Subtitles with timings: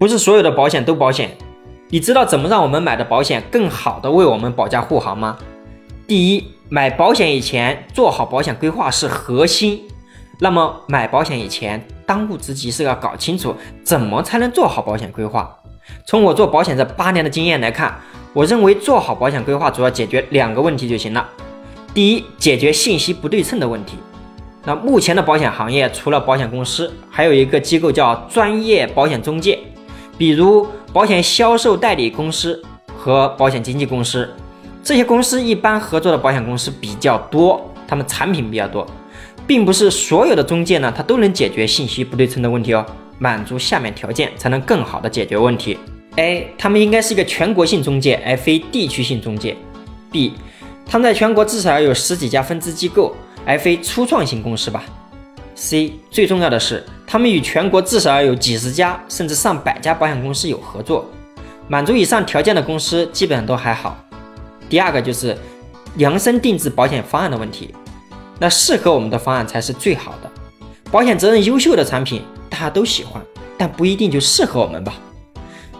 [0.00, 1.36] 不是所有的保险都保险。
[1.90, 5.36] 你知道怎么让我们买的保险更好的为我们保驾护航吗？
[6.06, 9.82] 第一，买保险以前做好保险规划是核心。
[10.38, 15.54] 那么买保险以前，当务之急是要搞清楚怎么才能做好保险规划。
[16.06, 17.94] 从我做保险这八年的经验来看，
[18.32, 21.28] 我认为做好保险规划主要解决两个问题就行了。
[21.92, 23.98] 第一，解决信息不对称的问题。
[24.64, 29.58] 那目前的保险行业除了保险公司，还有一个机构叫专业保险中介，
[30.20, 30.68] 比如。
[30.92, 32.60] 保险销售代理公司
[32.96, 34.28] 和保险经纪公司，
[34.82, 38.84] 这些公司一般合作的保险公司比较多，他们产品比较多，
[39.46, 42.84] 并不是所有的中介呢，它都能解决信息不对称的问题哦。
[43.20, 45.78] 满足下面条件才能更好的解决问题。
[46.16, 49.56] A，他们应该是一个全国性中介，而非地区性中介。
[50.10, 50.32] B，
[50.84, 53.14] 他们在全国至少要有十几家分支机构，
[53.46, 54.82] 而非初创型公司吧。
[55.54, 61.04] C，最重要的是，他们与全国至少有几十家甚至上百家保险公司有合作，
[61.66, 63.96] 满足以上条件的公司基本上都还好。
[64.68, 65.36] 第二个就是
[65.96, 67.74] 量身定制保险方案的问题，
[68.38, 70.30] 那适合我们的方案才是最好的。
[70.88, 73.20] 保险责任优秀的产品大家都喜欢，
[73.58, 74.94] 但不一定就适合我们吧。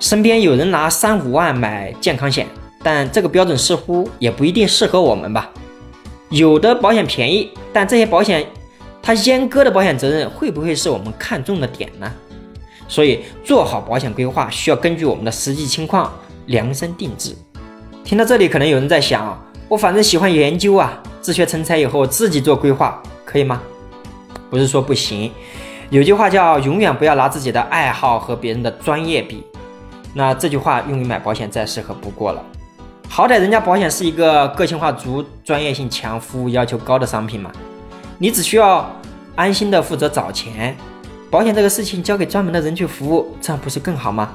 [0.00, 2.44] 身边有人拿三五万买健康险，
[2.83, 5.48] 但这个标准似乎也不一定适合我们吧。
[6.28, 8.44] 有的保险便宜，但这些保险。
[9.11, 12.08] 它阉割的保险责任会不会是我们看中的点呢？
[12.86, 16.12] 所以做好保险规划需要根据我们的实际情况
[16.47, 17.34] 量身定制。
[18.05, 23.61] 听到这里，可能有人在想，我反正喜欢研究啊，自学成才以后自己做规划可以吗？
[24.48, 25.33] 不是说不行，
[25.88, 29.42] 有句话叫永远不要拿自己的爱好和别人的专业比。
[30.14, 32.41] 那这句话用于买保险再适合不过了。
[33.08, 37.50] 好歹人家保险是一个个性化足、专业性强、服务要求高的商品嘛。
[38.22, 38.94] 你只需要
[39.34, 40.76] 安心的负责找钱，
[41.30, 44.34] 保险这个事情交给专门的人去服务，这样不是更好吗？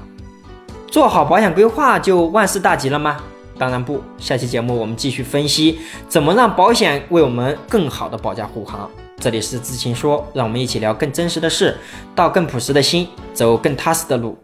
[0.87, 3.17] 做好保险规划就万事大吉了吗？
[3.59, 4.01] 当然不。
[4.17, 5.77] 下期节目我们继续分析
[6.09, 8.89] 怎么让保险为我们更好的保驾护航。
[9.19, 11.77] 这里是知情说，让我们一起聊更真实的事，
[12.15, 14.35] 道更朴实的心，走更踏实的路。